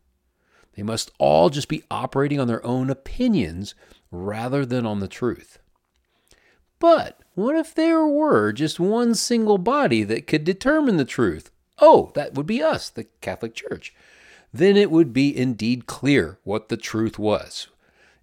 They 0.76 0.84
must 0.84 1.12
all 1.18 1.50
just 1.50 1.68
be 1.68 1.84
operating 1.90 2.40
on 2.40 2.48
their 2.48 2.66
own 2.66 2.90
opinions 2.90 3.76
rather 4.12 4.66
than 4.66 4.86
on 4.86 5.00
the 5.00 5.08
truth. 5.08 5.60
But 6.80 7.20
what 7.34 7.56
if 7.56 7.74
there 7.74 8.06
were 8.06 8.52
just 8.52 8.80
one 8.80 9.16
single 9.16 9.58
body 9.58 10.04
that 10.04 10.28
could 10.28 10.44
determine 10.44 10.98
the 10.98 11.06
truth? 11.06 11.52
Oh, 11.80 12.12
that 12.16 12.34
would 12.34 12.46
be 12.46 12.62
us, 12.62 12.90
the 12.90 13.06
Catholic 13.22 13.56
Church. 13.56 13.94
Then 14.54 14.78
it 14.78 14.92
would 14.92 15.12
be 15.14 15.36
indeed 15.36 15.86
clear 15.86 16.40
what 16.44 16.70
the 16.70 16.78
truth 16.78 17.20
was. 17.20 17.68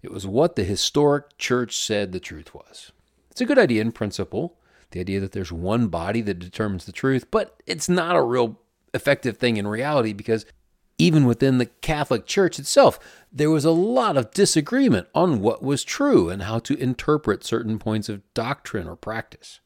It 0.01 0.11
was 0.11 0.27
what 0.27 0.55
the 0.55 0.63
historic 0.63 1.37
church 1.37 1.77
said 1.77 2.11
the 2.11 2.19
truth 2.19 2.53
was. 2.53 2.91
It's 3.31 3.41
a 3.41 3.45
good 3.45 3.59
idea 3.59 3.81
in 3.81 3.91
principle, 3.91 4.57
the 4.91 4.99
idea 4.99 5.19
that 5.19 5.31
there's 5.31 5.51
one 5.51 5.87
body 5.87 6.21
that 6.21 6.39
determines 6.39 6.85
the 6.85 6.91
truth, 6.91 7.29
but 7.31 7.61
it's 7.65 7.87
not 7.87 8.15
a 8.15 8.21
real 8.21 8.59
effective 8.93 9.37
thing 9.37 9.57
in 9.57 9.67
reality 9.67 10.13
because 10.13 10.45
even 10.97 11.25
within 11.25 11.57
the 11.57 11.65
Catholic 11.65 12.25
Church 12.25 12.59
itself, 12.59 12.99
there 13.31 13.49
was 13.49 13.65
a 13.65 13.71
lot 13.71 14.15
of 14.15 14.31
disagreement 14.31 15.07
on 15.15 15.41
what 15.41 15.63
was 15.63 15.83
true 15.83 16.29
and 16.29 16.43
how 16.43 16.59
to 16.59 16.77
interpret 16.77 17.43
certain 17.43 17.79
points 17.79 18.09
of 18.09 18.21
doctrine 18.33 18.87
or 18.87 18.95
practice. 18.95 19.59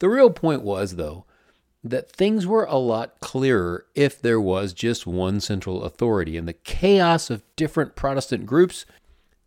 The 0.00 0.08
real 0.08 0.30
point 0.30 0.62
was, 0.62 0.96
though, 0.96 1.24
that 1.84 2.10
things 2.10 2.46
were 2.46 2.64
a 2.64 2.76
lot 2.76 3.20
clearer 3.20 3.86
if 3.94 4.20
there 4.20 4.40
was 4.40 4.72
just 4.72 5.06
one 5.06 5.40
central 5.40 5.84
authority, 5.84 6.36
and 6.36 6.48
the 6.48 6.54
chaos 6.54 7.30
of 7.30 7.44
different 7.56 7.94
Protestant 7.94 8.46
groups 8.46 8.86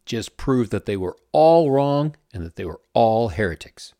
just 0.05 0.37
proved 0.37 0.71
that 0.71 0.85
they 0.85 0.95
were 0.95 1.17
all 1.31 1.69
wrong 1.69 2.15
and 2.33 2.43
that 2.45 2.55
they 2.55 2.63
were 2.63 2.79
all 2.93 3.29
heretics. 3.29 3.93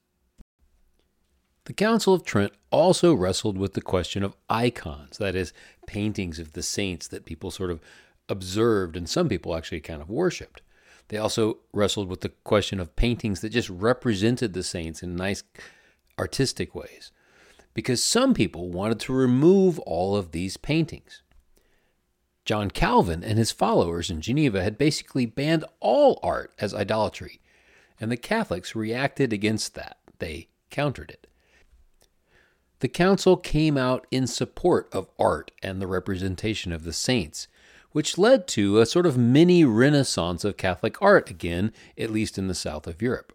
The 1.65 1.74
Council 1.74 2.13
of 2.13 2.24
Trent 2.24 2.53
also 2.72 3.14
wrestled 3.14 3.58
with 3.58 3.74
the 3.74 3.82
question 3.82 4.24
of 4.24 4.36
icons, 4.50 5.18
that 5.18 5.36
is, 5.36 5.54
paintings 5.86 6.40
of 6.40 6.54
the 6.54 6.64
saints 6.64 7.08
that 7.08 7.26
people 7.26 7.52
sort 7.52 7.72
of 7.72 7.82
observed 8.30 8.98
and 8.98 9.10
some 9.10 9.30
people 9.30 9.56
actually 9.56 9.80
kind 9.80 10.02
of 10.02 10.10
worshiped. 10.10 10.62
They 11.10 11.18
also 11.18 11.60
wrestled 11.74 12.10
with 12.10 12.22
the 12.22 12.34
question 12.44 12.80
of 12.80 12.96
paintings 12.96 13.40
that 13.42 13.50
just 13.50 13.70
represented 13.70 14.54
the 14.54 14.64
saints 14.64 15.02
in 15.02 15.16
nice 15.16 15.44
artistic 16.20 16.76
ways, 16.76 17.12
because 17.74 18.04
some 18.04 18.34
people 18.34 18.70
wanted 18.70 19.00
to 19.02 19.14
remove 19.14 19.80
all 19.80 20.18
of 20.18 20.32
these 20.32 20.58
paintings. 20.58 21.22
John 22.44 22.72
Calvin 22.72 23.24
and 23.24 23.38
his 23.38 23.52
followers 23.52 24.10
in 24.10 24.22
Geneva 24.22 24.64
had 24.64 24.78
basically 24.78 25.26
banned 25.26 25.66
all 25.80 26.20
art 26.24 26.54
as 26.60 26.74
idolatry, 26.74 27.40
and 28.00 28.12
the 28.12 28.18
Catholics 28.18 28.76
reacted 28.76 29.32
against 29.32 29.76
that. 29.76 29.98
They 30.20 30.48
countered 30.70 31.12
it. 31.12 31.28
The 32.80 32.88
council 32.88 33.38
came 33.38 33.78
out 33.78 34.06
in 34.12 34.28
support 34.28 34.88
of 34.94 35.10
art 35.18 35.52
and 35.64 35.82
the 35.82 35.88
representation 35.88 36.72
of 36.72 36.84
the 36.84 36.94
saints, 36.94 37.48
which 37.92 38.18
led 38.18 38.48
to 38.50 38.80
a 38.80 38.86
sort 38.86 39.08
of 39.08 39.18
mini 39.18 39.66
renaissance 39.66 40.44
of 40.44 40.58
Catholic 40.58 41.02
art 41.02 41.30
again, 41.30 41.72
at 41.98 42.12
least 42.12 42.38
in 42.38 42.48
the 42.48 42.54
south 42.54 42.86
of 42.86 43.02
Europe. 43.02 43.34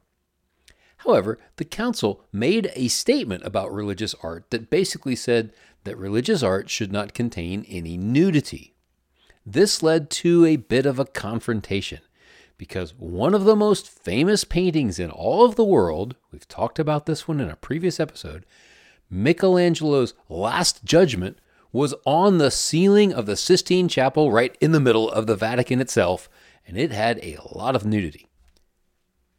However, 0.98 1.38
the 1.56 1.64
council 1.64 2.24
made 2.32 2.70
a 2.76 2.86
statement 2.86 3.44
about 3.44 3.74
religious 3.74 4.14
art 4.22 4.50
that 4.50 4.70
basically 4.70 5.16
said 5.16 5.52
that 5.82 5.96
religious 5.98 6.44
art 6.44 6.70
should 6.70 6.92
not 6.92 7.12
contain 7.12 7.66
any 7.68 7.96
nudity. 7.96 8.74
This 9.44 9.82
led 9.82 10.08
to 10.10 10.44
a 10.44 10.54
bit 10.54 10.86
of 10.86 11.00
a 11.00 11.04
confrontation 11.04 11.98
because 12.56 12.94
one 12.96 13.34
of 13.34 13.42
the 13.42 13.56
most 13.56 13.88
famous 13.88 14.44
paintings 14.44 15.00
in 15.00 15.10
all 15.10 15.44
of 15.44 15.56
the 15.56 15.64
world, 15.64 16.14
we've 16.30 16.46
talked 16.46 16.78
about 16.78 17.06
this 17.06 17.26
one 17.26 17.40
in 17.40 17.50
a 17.50 17.56
previous 17.56 17.98
episode, 17.98 18.46
Michelangelo's 19.12 20.14
Last 20.30 20.84
Judgment 20.84 21.38
was 21.70 21.94
on 22.06 22.38
the 22.38 22.50
ceiling 22.50 23.12
of 23.12 23.26
the 23.26 23.36
Sistine 23.36 23.86
Chapel 23.86 24.32
right 24.32 24.56
in 24.58 24.72
the 24.72 24.80
middle 24.80 25.10
of 25.10 25.26
the 25.26 25.36
Vatican 25.36 25.82
itself, 25.82 26.30
and 26.66 26.78
it 26.78 26.92
had 26.92 27.18
a 27.18 27.36
lot 27.52 27.76
of 27.76 27.84
nudity. 27.84 28.26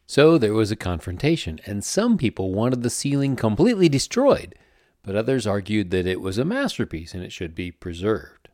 So 0.05 0.37
there 0.37 0.53
was 0.53 0.69
a 0.69 0.75
confrontation, 0.75 1.59
and 1.65 1.83
some 1.83 2.19
people 2.19 2.53
wanted 2.53 2.83
the 2.83 2.91
ceiling 2.91 3.35
completely 3.35 3.89
destroyed, 3.89 4.53
but 5.01 5.15
others 5.15 5.47
argued 5.47 5.89
that 5.89 6.05
it 6.05 6.21
was 6.21 6.37
a 6.37 6.45
masterpiece 6.45 7.15
and 7.15 7.23
it 7.23 7.31
should 7.31 7.55
be 7.55 7.71
preserved. 7.71 8.49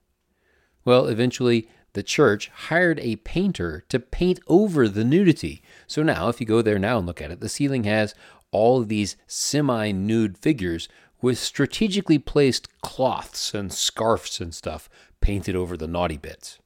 Well, 0.86 1.08
eventually, 1.08 1.68
the 1.94 2.04
church 2.04 2.48
hired 2.48 3.00
a 3.02 3.18
painter 3.18 3.84
to 3.90 4.00
paint 4.00 4.40
over 4.48 4.88
the 4.88 5.04
nudity. 5.04 5.64
So 5.86 6.02
now, 6.02 6.30
if 6.30 6.40
you 6.40 6.48
go 6.48 6.62
there 6.62 6.80
now 6.80 6.98
and 6.98 7.06
look 7.06 7.22
at 7.22 7.32
it, 7.32 7.42
the 7.42 7.50
ceiling 7.50 7.84
has 7.84 8.16
all 8.52 8.84
these 8.84 9.16
semi 9.28 9.92
nude 9.92 10.38
figures 10.38 10.88
with 11.22 11.38
strategically 11.38 12.18
placed 12.18 12.82
cloths 12.82 13.54
and 13.54 13.74
scarfs 13.74 14.40
and 14.40 14.54
stuff 14.54 14.90
painted 15.22 15.56
over 15.56 15.76
the 15.76 15.88
naughty 15.88 16.18
bits. 16.18 16.60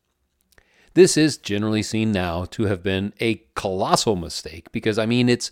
This 0.94 1.18
is 1.18 1.38
generally 1.38 1.82
seen 1.82 2.12
now 2.12 2.46
to 2.46 2.66
have 2.66 2.84
been 2.84 3.14
a 3.20 3.44
colossal 3.56 4.16
mistake 4.16 4.72
because 4.72 5.00
I 5.00 5.06
mean 5.06 5.28
it's 5.28 5.50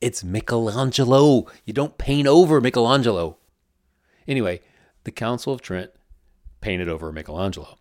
it's 0.00 0.24
Michelangelo. 0.24 1.46
You 1.64 1.72
don't 1.72 1.98
paint 1.98 2.26
over 2.26 2.60
Michelangelo. 2.60 3.36
Anyway, 4.26 4.60
the 5.04 5.10
Council 5.10 5.52
of 5.52 5.60
Trent 5.60 5.90
painted 6.60 6.88
over 6.88 7.12
Michelangelo. 7.12 7.78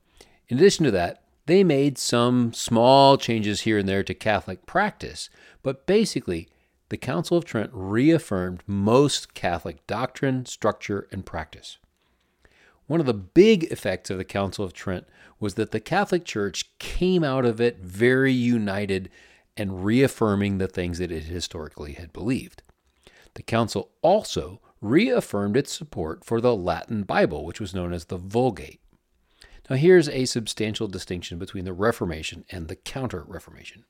In 0.50 0.58
addition 0.58 0.86
to 0.86 0.92
that, 0.92 1.24
they 1.46 1.64
made 1.64 1.98
some 1.98 2.54
small 2.54 3.18
changes 3.18 3.62
here 3.62 3.78
and 3.78 3.90
there 3.90 4.04
to 4.04 4.14
Catholic 4.14 4.66
practice, 4.66 5.30
but 5.64 5.88
basically 5.88 6.48
the 6.90 6.98
Council 6.98 7.38
of 7.38 7.46
Trent 7.46 7.70
reaffirmed 7.74 8.64
most 8.68 9.34
Catholic 9.34 9.86
doctrine, 9.88 10.46
structure, 10.46 11.08
and 11.12 11.26
practice. 11.26 11.78
One 12.88 13.00
of 13.00 13.06
the 13.06 13.14
big 13.14 13.66
effects 13.66 14.10
of 14.10 14.18
the 14.18 14.26
Council 14.26 14.66
of 14.66 14.74
Trent 14.74 15.06
was 15.40 15.54
that 15.54 15.72
the 15.72 15.80
Catholic 15.80 16.26
Church 16.26 16.66
came 16.80 17.24
out 17.24 17.46
of 17.46 17.62
it 17.62 17.80
very 17.80 18.34
united 18.34 19.10
and 19.56 19.86
reaffirming 19.86 20.58
the 20.58 20.68
things 20.68 20.98
that 20.98 21.12
it 21.12 21.26
historically 21.26 21.94
had 21.94 22.12
believed. 22.12 22.64
The 23.36 23.44
Council 23.44 23.92
also 24.02 24.60
reaffirmed 24.82 25.56
its 25.56 25.72
support 25.72 26.26
for 26.26 26.42
the 26.42 26.56
Latin 26.56 27.04
Bible, 27.04 27.46
which 27.46 27.60
was 27.60 27.76
known 27.76 27.94
as 27.94 28.06
the 28.06 28.18
Vulgate. 28.18 28.82
Now, 29.70 29.76
here's 29.76 30.10
a 30.10 30.26
substantial 30.26 30.88
distinction 30.88 31.38
between 31.38 31.66
the 31.66 31.74
Reformation 31.74 32.44
and 32.50 32.68
the 32.68 32.76
Counter 32.76 33.24
Reformation. 33.28 33.86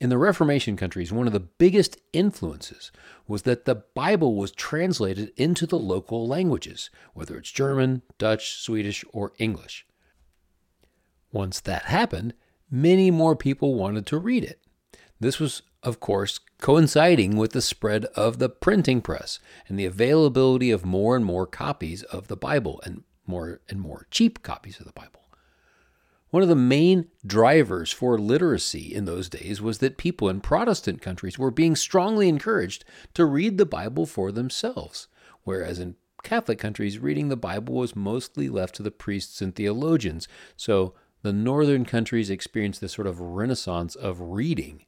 In 0.00 0.10
the 0.10 0.18
Reformation 0.18 0.76
countries, 0.76 1.12
one 1.12 1.26
of 1.26 1.32
the 1.32 1.40
biggest 1.40 1.96
influences 2.12 2.92
was 3.26 3.42
that 3.42 3.64
the 3.64 3.82
Bible 3.94 4.36
was 4.36 4.52
translated 4.52 5.32
into 5.36 5.66
the 5.66 5.78
local 5.78 6.26
languages, 6.28 6.88
whether 7.14 7.36
it's 7.36 7.50
German, 7.50 8.02
Dutch, 8.16 8.54
Swedish, 8.54 9.04
or 9.12 9.32
English. 9.38 9.84
Once 11.32 11.58
that 11.60 11.86
happened, 11.86 12.32
many 12.70 13.10
more 13.10 13.34
people 13.34 13.74
wanted 13.74 14.06
to 14.06 14.18
read 14.18 14.44
it. 14.44 14.60
This 15.18 15.40
was, 15.40 15.62
of 15.82 15.98
course, 15.98 16.38
coinciding 16.58 17.36
with 17.36 17.50
the 17.50 17.60
spread 17.60 18.04
of 18.14 18.38
the 18.38 18.48
printing 18.48 19.00
press 19.00 19.40
and 19.66 19.76
the 19.76 19.86
availability 19.86 20.70
of 20.70 20.84
more 20.84 21.16
and 21.16 21.24
more 21.24 21.46
copies 21.46 22.04
of 22.04 22.28
the 22.28 22.36
Bible 22.36 22.80
and 22.84 23.02
more 23.26 23.60
and 23.68 23.80
more 23.80 24.06
cheap 24.12 24.44
copies 24.44 24.78
of 24.78 24.86
the 24.86 24.92
Bible. 24.92 25.27
One 26.30 26.42
of 26.42 26.48
the 26.48 26.56
main 26.56 27.08
drivers 27.26 27.90
for 27.90 28.18
literacy 28.18 28.94
in 28.94 29.06
those 29.06 29.30
days 29.30 29.62
was 29.62 29.78
that 29.78 29.96
people 29.96 30.28
in 30.28 30.40
Protestant 30.40 31.00
countries 31.00 31.38
were 31.38 31.50
being 31.50 31.74
strongly 31.74 32.28
encouraged 32.28 32.84
to 33.14 33.24
read 33.24 33.56
the 33.56 33.64
Bible 33.64 34.04
for 34.04 34.30
themselves, 34.30 35.08
whereas 35.44 35.78
in 35.78 35.96
Catholic 36.22 36.58
countries, 36.58 36.98
reading 36.98 37.28
the 37.28 37.36
Bible 37.36 37.74
was 37.74 37.96
mostly 37.96 38.48
left 38.48 38.74
to 38.74 38.82
the 38.82 38.90
priests 38.90 39.40
and 39.40 39.54
theologians. 39.54 40.28
So 40.56 40.94
the 41.22 41.32
northern 41.32 41.84
countries 41.84 42.28
experienced 42.28 42.80
this 42.80 42.92
sort 42.92 43.06
of 43.06 43.20
renaissance 43.20 43.94
of 43.94 44.20
reading. 44.20 44.84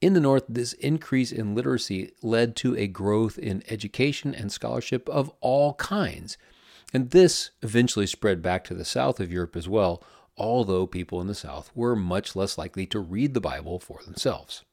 In 0.00 0.12
the 0.12 0.20
North, 0.20 0.44
this 0.48 0.74
increase 0.74 1.32
in 1.32 1.54
literacy 1.54 2.12
led 2.22 2.54
to 2.56 2.76
a 2.76 2.86
growth 2.86 3.38
in 3.38 3.64
education 3.68 4.34
and 4.34 4.52
scholarship 4.52 5.08
of 5.08 5.32
all 5.40 5.74
kinds. 5.74 6.36
And 6.92 7.10
this 7.10 7.50
eventually 7.62 8.06
spread 8.06 8.40
back 8.40 8.64
to 8.64 8.74
the 8.74 8.84
south 8.84 9.20
of 9.20 9.32
Europe 9.32 9.56
as 9.56 9.68
well, 9.68 10.02
although 10.38 10.86
people 10.86 11.20
in 11.20 11.26
the 11.26 11.34
South 11.34 11.70
were 11.74 11.96
much 11.96 12.34
less 12.34 12.56
likely 12.56 12.86
to 12.86 13.00
read 13.00 13.34
the 13.34 13.40
Bible 13.40 13.78
for 13.78 14.00
themselves. 14.04 14.64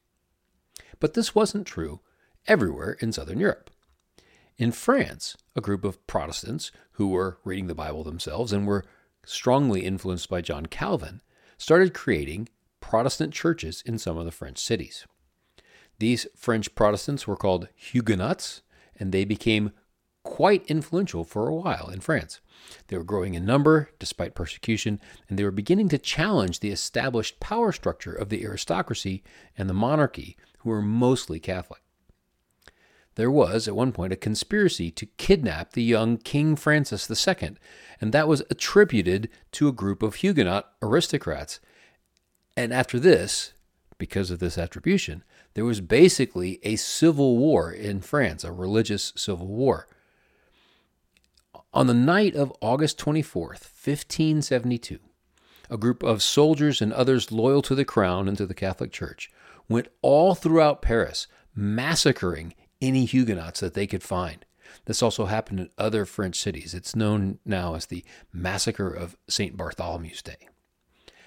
But 1.00 1.14
this 1.14 1.34
wasn't 1.34 1.66
true 1.66 2.00
everywhere 2.46 2.92
in 3.00 3.12
Southern 3.12 3.40
Europe. 3.40 3.70
In 4.56 4.72
France, 4.72 5.36
a 5.54 5.60
group 5.60 5.84
of 5.84 6.06
Protestants 6.06 6.70
who 6.92 7.08
were 7.08 7.38
reading 7.44 7.66
the 7.66 7.74
Bible 7.74 8.04
themselves 8.04 8.52
and 8.52 8.66
were 8.66 8.84
strongly 9.24 9.84
influenced 9.84 10.30
by 10.30 10.40
John 10.40 10.66
Calvin 10.66 11.20
started 11.58 11.92
creating 11.92 12.48
Protestant 12.80 13.34
churches 13.34 13.82
in 13.84 13.98
some 13.98 14.16
of 14.16 14.24
the 14.24 14.32
French 14.32 14.58
cities. 14.58 15.06
These 15.98 16.26
French 16.36 16.74
Protestants 16.74 17.26
were 17.26 17.36
called 17.36 17.68
Huguenots, 17.74 18.62
and 18.98 19.12
they 19.12 19.24
became 19.24 19.72
quite 20.22 20.64
influential 20.66 21.24
for 21.24 21.48
a 21.48 21.54
while 21.54 21.88
in 21.92 22.00
France. 22.00 22.40
They 22.88 22.96
were 22.96 23.04
growing 23.04 23.34
in 23.34 23.44
number 23.44 23.90
despite 23.98 24.34
persecution, 24.34 25.00
and 25.28 25.38
they 25.38 25.44
were 25.44 25.50
beginning 25.50 25.88
to 25.90 25.98
challenge 25.98 26.60
the 26.60 26.70
established 26.70 27.40
power 27.40 27.72
structure 27.72 28.12
of 28.12 28.28
the 28.28 28.44
aristocracy 28.44 29.22
and 29.56 29.68
the 29.68 29.74
monarchy, 29.74 30.36
who 30.58 30.70
were 30.70 30.82
mostly 30.82 31.38
Catholic. 31.40 31.82
There 33.16 33.30
was, 33.30 33.66
at 33.66 33.74
one 33.74 33.92
point, 33.92 34.12
a 34.12 34.16
conspiracy 34.16 34.90
to 34.90 35.06
kidnap 35.06 35.72
the 35.72 35.82
young 35.82 36.18
King 36.18 36.54
Francis 36.54 37.10
II, 37.10 37.56
and 38.00 38.12
that 38.12 38.28
was 38.28 38.42
attributed 38.50 39.30
to 39.52 39.68
a 39.68 39.72
group 39.72 40.02
of 40.02 40.16
Huguenot 40.16 40.70
aristocrats. 40.82 41.58
And 42.56 42.74
after 42.74 43.00
this, 43.00 43.52
because 43.96 44.30
of 44.30 44.38
this 44.38 44.58
attribution, 44.58 45.24
there 45.54 45.64
was 45.64 45.80
basically 45.80 46.60
a 46.62 46.76
civil 46.76 47.38
war 47.38 47.72
in 47.72 48.02
France, 48.02 48.44
a 48.44 48.52
religious 48.52 49.14
civil 49.16 49.46
war. 49.46 49.88
On 51.76 51.86
the 51.86 51.92
night 51.92 52.34
of 52.34 52.54
August 52.62 52.96
24th, 52.96 53.68
1572, 53.84 54.98
a 55.68 55.76
group 55.76 56.02
of 56.02 56.22
soldiers 56.22 56.80
and 56.80 56.90
others 56.90 57.30
loyal 57.30 57.60
to 57.60 57.74
the 57.74 57.84
crown 57.84 58.28
and 58.28 58.38
to 58.38 58.46
the 58.46 58.54
Catholic 58.54 58.90
Church 58.90 59.30
went 59.68 59.88
all 60.00 60.34
throughout 60.34 60.80
Paris, 60.80 61.26
massacring 61.54 62.54
any 62.80 63.04
Huguenots 63.04 63.60
that 63.60 63.74
they 63.74 63.86
could 63.86 64.02
find. 64.02 64.46
This 64.86 65.02
also 65.02 65.26
happened 65.26 65.60
in 65.60 65.70
other 65.76 66.06
French 66.06 66.36
cities. 66.36 66.72
It's 66.72 66.96
known 66.96 67.40
now 67.44 67.74
as 67.74 67.84
the 67.84 68.06
Massacre 68.32 68.88
of 68.88 69.18
St. 69.28 69.54
Bartholomew's 69.54 70.22
Day. 70.22 70.48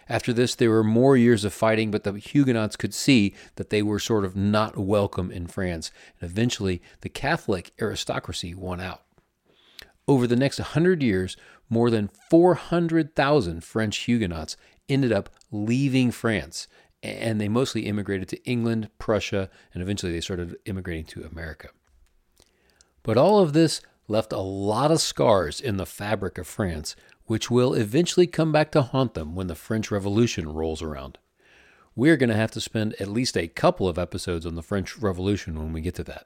After 0.08 0.34
this, 0.34 0.56
there 0.56 0.72
were 0.72 0.84
more 0.84 1.16
years 1.16 1.46
of 1.46 1.54
fighting, 1.54 1.92
but 1.92 2.04
the 2.04 2.14
Huguenots 2.14 2.76
could 2.76 2.96
see 2.96 3.36
that 3.58 3.70
they 3.70 3.84
were 3.84 4.00
sort 4.00 4.26
of 4.26 4.36
not 4.36 4.80
welcome 4.80 5.30
in 5.30 5.46
France, 5.46 5.92
and 6.20 6.28
eventually 6.28 6.82
the 7.02 7.10
Catholic 7.10 7.72
aristocracy 7.80 8.56
won 8.56 8.82
out. 8.82 9.04
Over 10.10 10.26
the 10.26 10.36
next 10.36 10.58
100 10.58 11.04
years, 11.04 11.38
more 11.70 11.92
than 11.92 12.10
400,000 12.32 13.64
French 13.64 13.98
Huguenots 13.98 14.58
ended 14.90 15.12
up 15.12 15.30
leaving 15.52 16.10
France, 16.10 16.68
and 17.04 17.40
they 17.40 17.48
mostly 17.48 17.86
immigrated 17.86 18.28
to 18.30 18.44
England, 18.44 18.90
Prussia, 18.98 19.52
and 19.72 19.84
eventually 19.84 20.12
they 20.12 20.20
started 20.20 20.58
immigrating 20.66 21.06
to 21.06 21.26
America. 21.26 21.70
But 23.04 23.18
all 23.18 23.38
of 23.38 23.54
this 23.54 23.82
left 24.08 24.34
a 24.34 24.40
lot 24.40 24.90
of 24.90 25.00
scars 25.00 25.62
in 25.62 25.78
the 25.78 25.86
fabric 25.86 26.40
of 26.40 26.48
France, 26.48 26.96
which 27.26 27.52
will 27.52 27.76
eventually 27.76 28.26
come 28.26 28.52
back 28.52 28.72
to 28.72 28.82
haunt 28.82 29.14
them 29.14 29.36
when 29.36 29.46
the 29.46 29.54
French 29.54 29.92
Revolution 29.92 30.52
rolls 30.52 30.82
around. 30.82 31.20
We're 31.96 32.18
going 32.18 32.32
to 32.32 32.36
have 32.36 32.52
to 32.54 32.62
spend 32.62 32.96
at 33.00 33.10
least 33.10 33.38
a 33.38 33.48
couple 33.48 33.88
of 33.88 34.00
episodes 34.00 34.48
on 34.48 34.56
the 34.56 34.64
French 34.64 34.98
Revolution 34.98 35.60
when 35.60 35.72
we 35.72 35.82
get 35.82 35.94
to 35.96 36.04
that. 36.06 36.26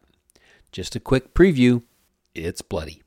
Just 0.72 0.96
a 0.96 1.02
quick 1.02 1.34
preview 1.34 1.84
it's 2.34 2.62
bloody. 2.62 3.04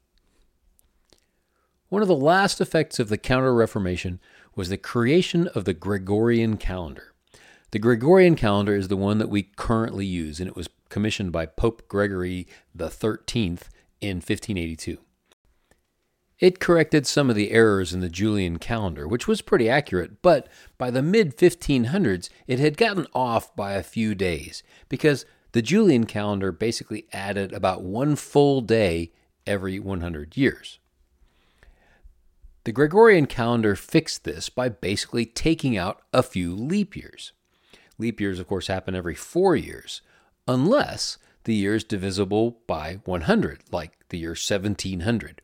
One 1.89 2.03
of 2.03 2.09
the 2.09 2.17
last 2.17 2.61
effects 2.61 2.99
of 2.99 3.09
the 3.09 3.17
Counter 3.17 3.55
Reformation 3.55 4.19
was 4.57 4.71
the 4.71 4.77
creation 4.77 5.47
of 5.49 5.65
the 5.65 5.75
Gregorian 5.75 6.57
calendar. 6.57 7.13
The 7.71 7.79
Gregorian 7.79 8.35
calendar 8.35 8.75
is 8.75 8.89
the 8.89 8.97
one 8.97 9.19
that 9.19 9.29
we 9.29 9.45
currently 9.55 10.05
use, 10.05 10.41
and 10.41 10.49
it 10.49 10.57
was 10.57 10.69
commissioned 10.89 11.31
by 11.31 11.47
Pope 11.47 11.87
Gregory 11.87 12.49
XIII 12.77 13.59
in 14.01 14.17
1582. 14.17 14.99
It 16.41 16.59
corrected 16.59 17.07
some 17.07 17.31
of 17.31 17.37
the 17.37 17.53
errors 17.53 17.95
in 17.95 18.01
the 18.01 18.09
Julian 18.09 18.59
calendar, 18.59 19.07
which 19.07 19.29
was 19.29 19.41
pretty 19.41 19.71
accurate, 19.71 20.23
but 20.23 20.49
by 20.77 20.91
the 20.91 21.03
mid 21.03 21.37
1500s, 21.37 22.29
it 22.49 22.59
had 22.59 22.77
gotten 22.77 23.07
off 23.15 23.55
by 23.55 23.75
a 23.75 23.85
few 23.85 24.15
days 24.15 24.65
because 24.89 25.25
the 25.53 25.63
Julian 25.63 26.05
calendar 26.05 26.51
basically 26.51 27.07
added 27.13 27.53
about 27.53 27.83
one 27.83 28.17
full 28.17 28.61
day 28.61 29.13
every 29.47 29.79
100 29.79 30.37
years. 30.37 30.81
The 32.67 32.73
Gregorian 32.73 33.27
calendar 33.27 33.77
fixed 33.77 34.25
this 34.25 34.49
by 34.49 34.69
basically 34.69 35.25
taking 35.25 35.77
out 35.77 36.03
a 36.13 36.21
few 36.21 36.53
leap 36.53 36.97
years. 36.97 37.31
Leap 37.97 38.21
years, 38.21 38.41
of 38.41 38.49
course, 38.49 38.67
happen 38.67 38.97
every 38.97 39.15
four 39.15 39.55
years, 39.55 40.03
unless 40.49 41.17
the 41.45 41.55
year 41.55 41.77
is 41.77 41.85
divisible 41.85 42.59
by 42.67 42.99
100, 43.05 43.61
like 43.71 43.93
the 44.09 44.19
year 44.19 44.31
1700. 44.31 45.43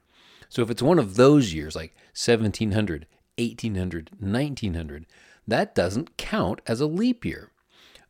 So 0.49 0.63
if 0.63 0.71
it's 0.71 0.83
one 0.83 0.99
of 0.99 1.15
those 1.15 1.55
years, 1.55 1.77
like 1.77 1.95
1700, 2.17 3.07
1800, 3.39 4.11
1900, 4.19 5.07
that 5.47 5.77
doesn't 5.77 6.17
count 6.17 6.61
as 6.67 6.81
a 6.81 6.87
leap 6.87 7.25
year 7.25 7.53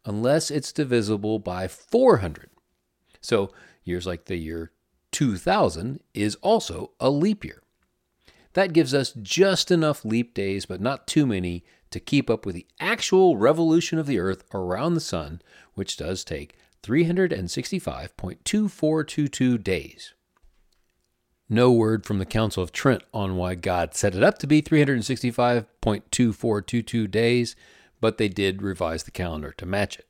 unless 0.06 0.50
it's 0.50 0.72
divisible 0.72 1.38
by 1.38 1.68
400. 1.68 2.48
So 3.20 3.50
years 3.84 4.06
like 4.06 4.24
the 4.24 4.36
year 4.36 4.72
2000 5.10 6.00
is 6.14 6.36
also 6.36 6.92
a 6.98 7.10
leap 7.10 7.44
year. 7.44 7.62
That 8.54 8.72
gives 8.72 8.94
us 8.94 9.12
just 9.22 9.70
enough 9.70 10.04
leap 10.04 10.34
days, 10.34 10.66
but 10.66 10.80
not 10.80 11.06
too 11.06 11.26
many, 11.26 11.64
to 11.90 12.00
keep 12.00 12.28
up 12.28 12.44
with 12.44 12.54
the 12.54 12.66
actual 12.80 13.36
revolution 13.36 13.98
of 13.98 14.06
the 14.06 14.18
Earth 14.18 14.44
around 14.52 14.94
the 14.94 15.00
Sun, 15.00 15.40
which 15.74 15.96
does 15.96 16.24
take 16.24 16.56
365.2422 16.82 19.62
days. 19.62 20.14
No 21.48 21.70
word 21.70 22.04
from 22.06 22.18
the 22.18 22.24
Council 22.24 22.62
of 22.62 22.72
Trent 22.72 23.02
on 23.12 23.36
why 23.36 23.54
God 23.54 23.94
set 23.94 24.14
it 24.14 24.22
up 24.22 24.38
to 24.38 24.46
be 24.46 24.62
365.2422 24.62 27.10
days, 27.10 27.54
but 28.00 28.16
they 28.16 28.28
did 28.28 28.62
revise 28.62 29.02
the 29.04 29.10
calendar 29.10 29.52
to 29.58 29.66
match 29.66 29.98
it. 29.98 30.06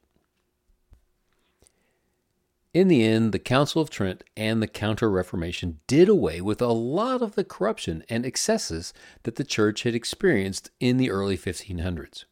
In 2.74 2.88
the 2.88 3.04
end, 3.04 3.32
the 3.32 3.38
Council 3.38 3.82
of 3.82 3.90
Trent 3.90 4.24
and 4.34 4.62
the 4.62 4.66
Counter 4.66 5.10
Reformation 5.10 5.80
did 5.86 6.08
away 6.08 6.40
with 6.40 6.62
a 6.62 6.68
lot 6.68 7.20
of 7.20 7.34
the 7.34 7.44
corruption 7.44 8.02
and 8.08 8.24
excesses 8.24 8.94
that 9.24 9.36
the 9.36 9.44
Church 9.44 9.82
had 9.82 9.94
experienced 9.94 10.70
in 10.80 10.96
the 10.96 11.10
early 11.10 11.36
1500s. 11.36 12.24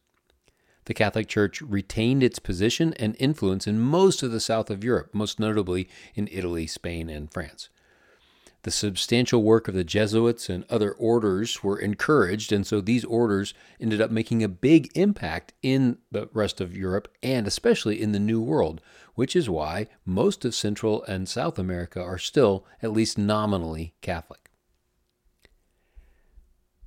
The 0.85 0.95
Catholic 0.95 1.27
Church 1.27 1.61
retained 1.61 2.23
its 2.23 2.39
position 2.39 2.95
and 2.95 3.15
influence 3.19 3.67
in 3.67 3.79
most 3.79 4.23
of 4.23 4.31
the 4.31 4.39
south 4.39 4.71
of 4.71 4.83
Europe, 4.83 5.13
most 5.13 5.39
notably 5.39 5.87
in 6.15 6.27
Italy, 6.31 6.65
Spain, 6.65 7.07
and 7.07 7.31
France. 7.31 7.69
The 8.63 8.71
substantial 8.71 9.41
work 9.41 9.67
of 9.67 9.73
the 9.73 9.83
Jesuits 9.83 10.47
and 10.47 10.65
other 10.69 10.91
orders 10.91 11.63
were 11.63 11.79
encouraged, 11.79 12.51
and 12.51 12.65
so 12.65 12.79
these 12.79 13.03
orders 13.05 13.55
ended 13.79 14.01
up 14.01 14.11
making 14.11 14.43
a 14.43 14.47
big 14.47 14.91
impact 14.95 15.53
in 15.63 15.97
the 16.11 16.29
rest 16.33 16.61
of 16.61 16.77
Europe 16.77 17.07
and 17.23 17.47
especially 17.47 17.99
in 17.99 18.11
the 18.11 18.19
New 18.19 18.39
World, 18.39 18.79
which 19.21 19.35
is 19.35 19.47
why 19.47 19.85
most 20.03 20.43
of 20.45 20.55
Central 20.55 21.03
and 21.03 21.29
South 21.29 21.59
America 21.59 22.01
are 22.01 22.17
still, 22.17 22.65
at 22.81 22.91
least 22.91 23.19
nominally, 23.19 23.93
Catholic. 24.01 24.49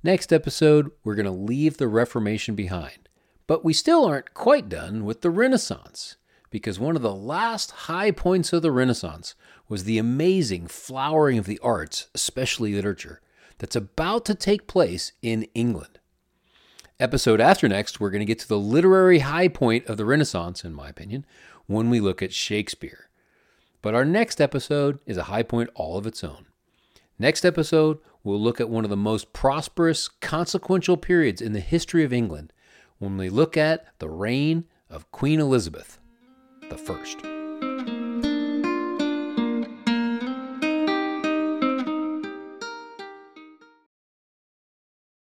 Next 0.03 0.33
episode, 0.33 0.91
we're 1.01 1.15
going 1.15 1.27
to 1.27 1.31
leave 1.31 1.77
the 1.77 1.87
Reformation 1.87 2.53
behind, 2.53 3.07
but 3.47 3.63
we 3.63 3.71
still 3.71 4.03
aren't 4.03 4.33
quite 4.33 4.67
done 4.67 5.05
with 5.05 5.21
the 5.21 5.29
Renaissance 5.29 6.17
because 6.49 6.77
one 6.77 6.97
of 6.97 7.01
the 7.01 7.15
last 7.15 7.71
high 7.71 8.11
points 8.11 8.51
of 8.51 8.61
the 8.61 8.69
Renaissance 8.69 9.33
was 9.69 9.85
the 9.85 9.97
amazing 9.97 10.67
flowering 10.67 11.37
of 11.37 11.45
the 11.45 11.59
arts, 11.63 12.09
especially 12.13 12.73
literature, 12.73 13.21
that's 13.59 13.77
about 13.77 14.25
to 14.25 14.35
take 14.35 14.67
place 14.67 15.13
in 15.21 15.43
England. 15.53 15.99
Episode 16.97 17.41
after 17.41 17.67
next, 17.67 17.99
we're 17.99 18.09
going 18.09 18.19
to 18.19 18.25
get 18.25 18.39
to 18.39 18.47
the 18.47 18.59
literary 18.59 19.19
high 19.19 19.49
point 19.49 19.85
of 19.87 19.97
the 19.97 20.05
Renaissance, 20.05 20.63
in 20.63 20.73
my 20.73 20.87
opinion, 20.87 21.25
when 21.67 21.89
we 21.89 21.99
look 21.99 22.21
at 22.21 22.33
Shakespeare. 22.33 23.09
But 23.81 23.93
our 23.93 24.05
next 24.05 24.41
episode 24.41 24.99
is 25.05 25.17
a 25.17 25.23
high 25.23 25.43
point 25.43 25.69
all 25.75 25.97
of 25.97 26.07
its 26.07 26.23
own. 26.23 26.47
Next 27.19 27.45
episode, 27.45 27.99
we'll 28.23 28.41
look 28.41 28.59
at 28.59 28.69
one 28.69 28.83
of 28.83 28.89
the 28.89 28.97
most 28.97 29.31
prosperous, 29.31 30.07
consequential 30.07 30.97
periods 30.97 31.41
in 31.41 31.53
the 31.53 31.59
history 31.59 32.03
of 32.03 32.11
England 32.11 32.51
when 32.97 33.17
we 33.17 33.29
look 33.29 33.55
at 33.55 33.85
the 33.99 34.09
reign 34.09 34.65
of 34.89 35.11
Queen 35.11 35.39
Elizabeth 35.39 35.99
the 36.69 36.77
first. 36.77 37.34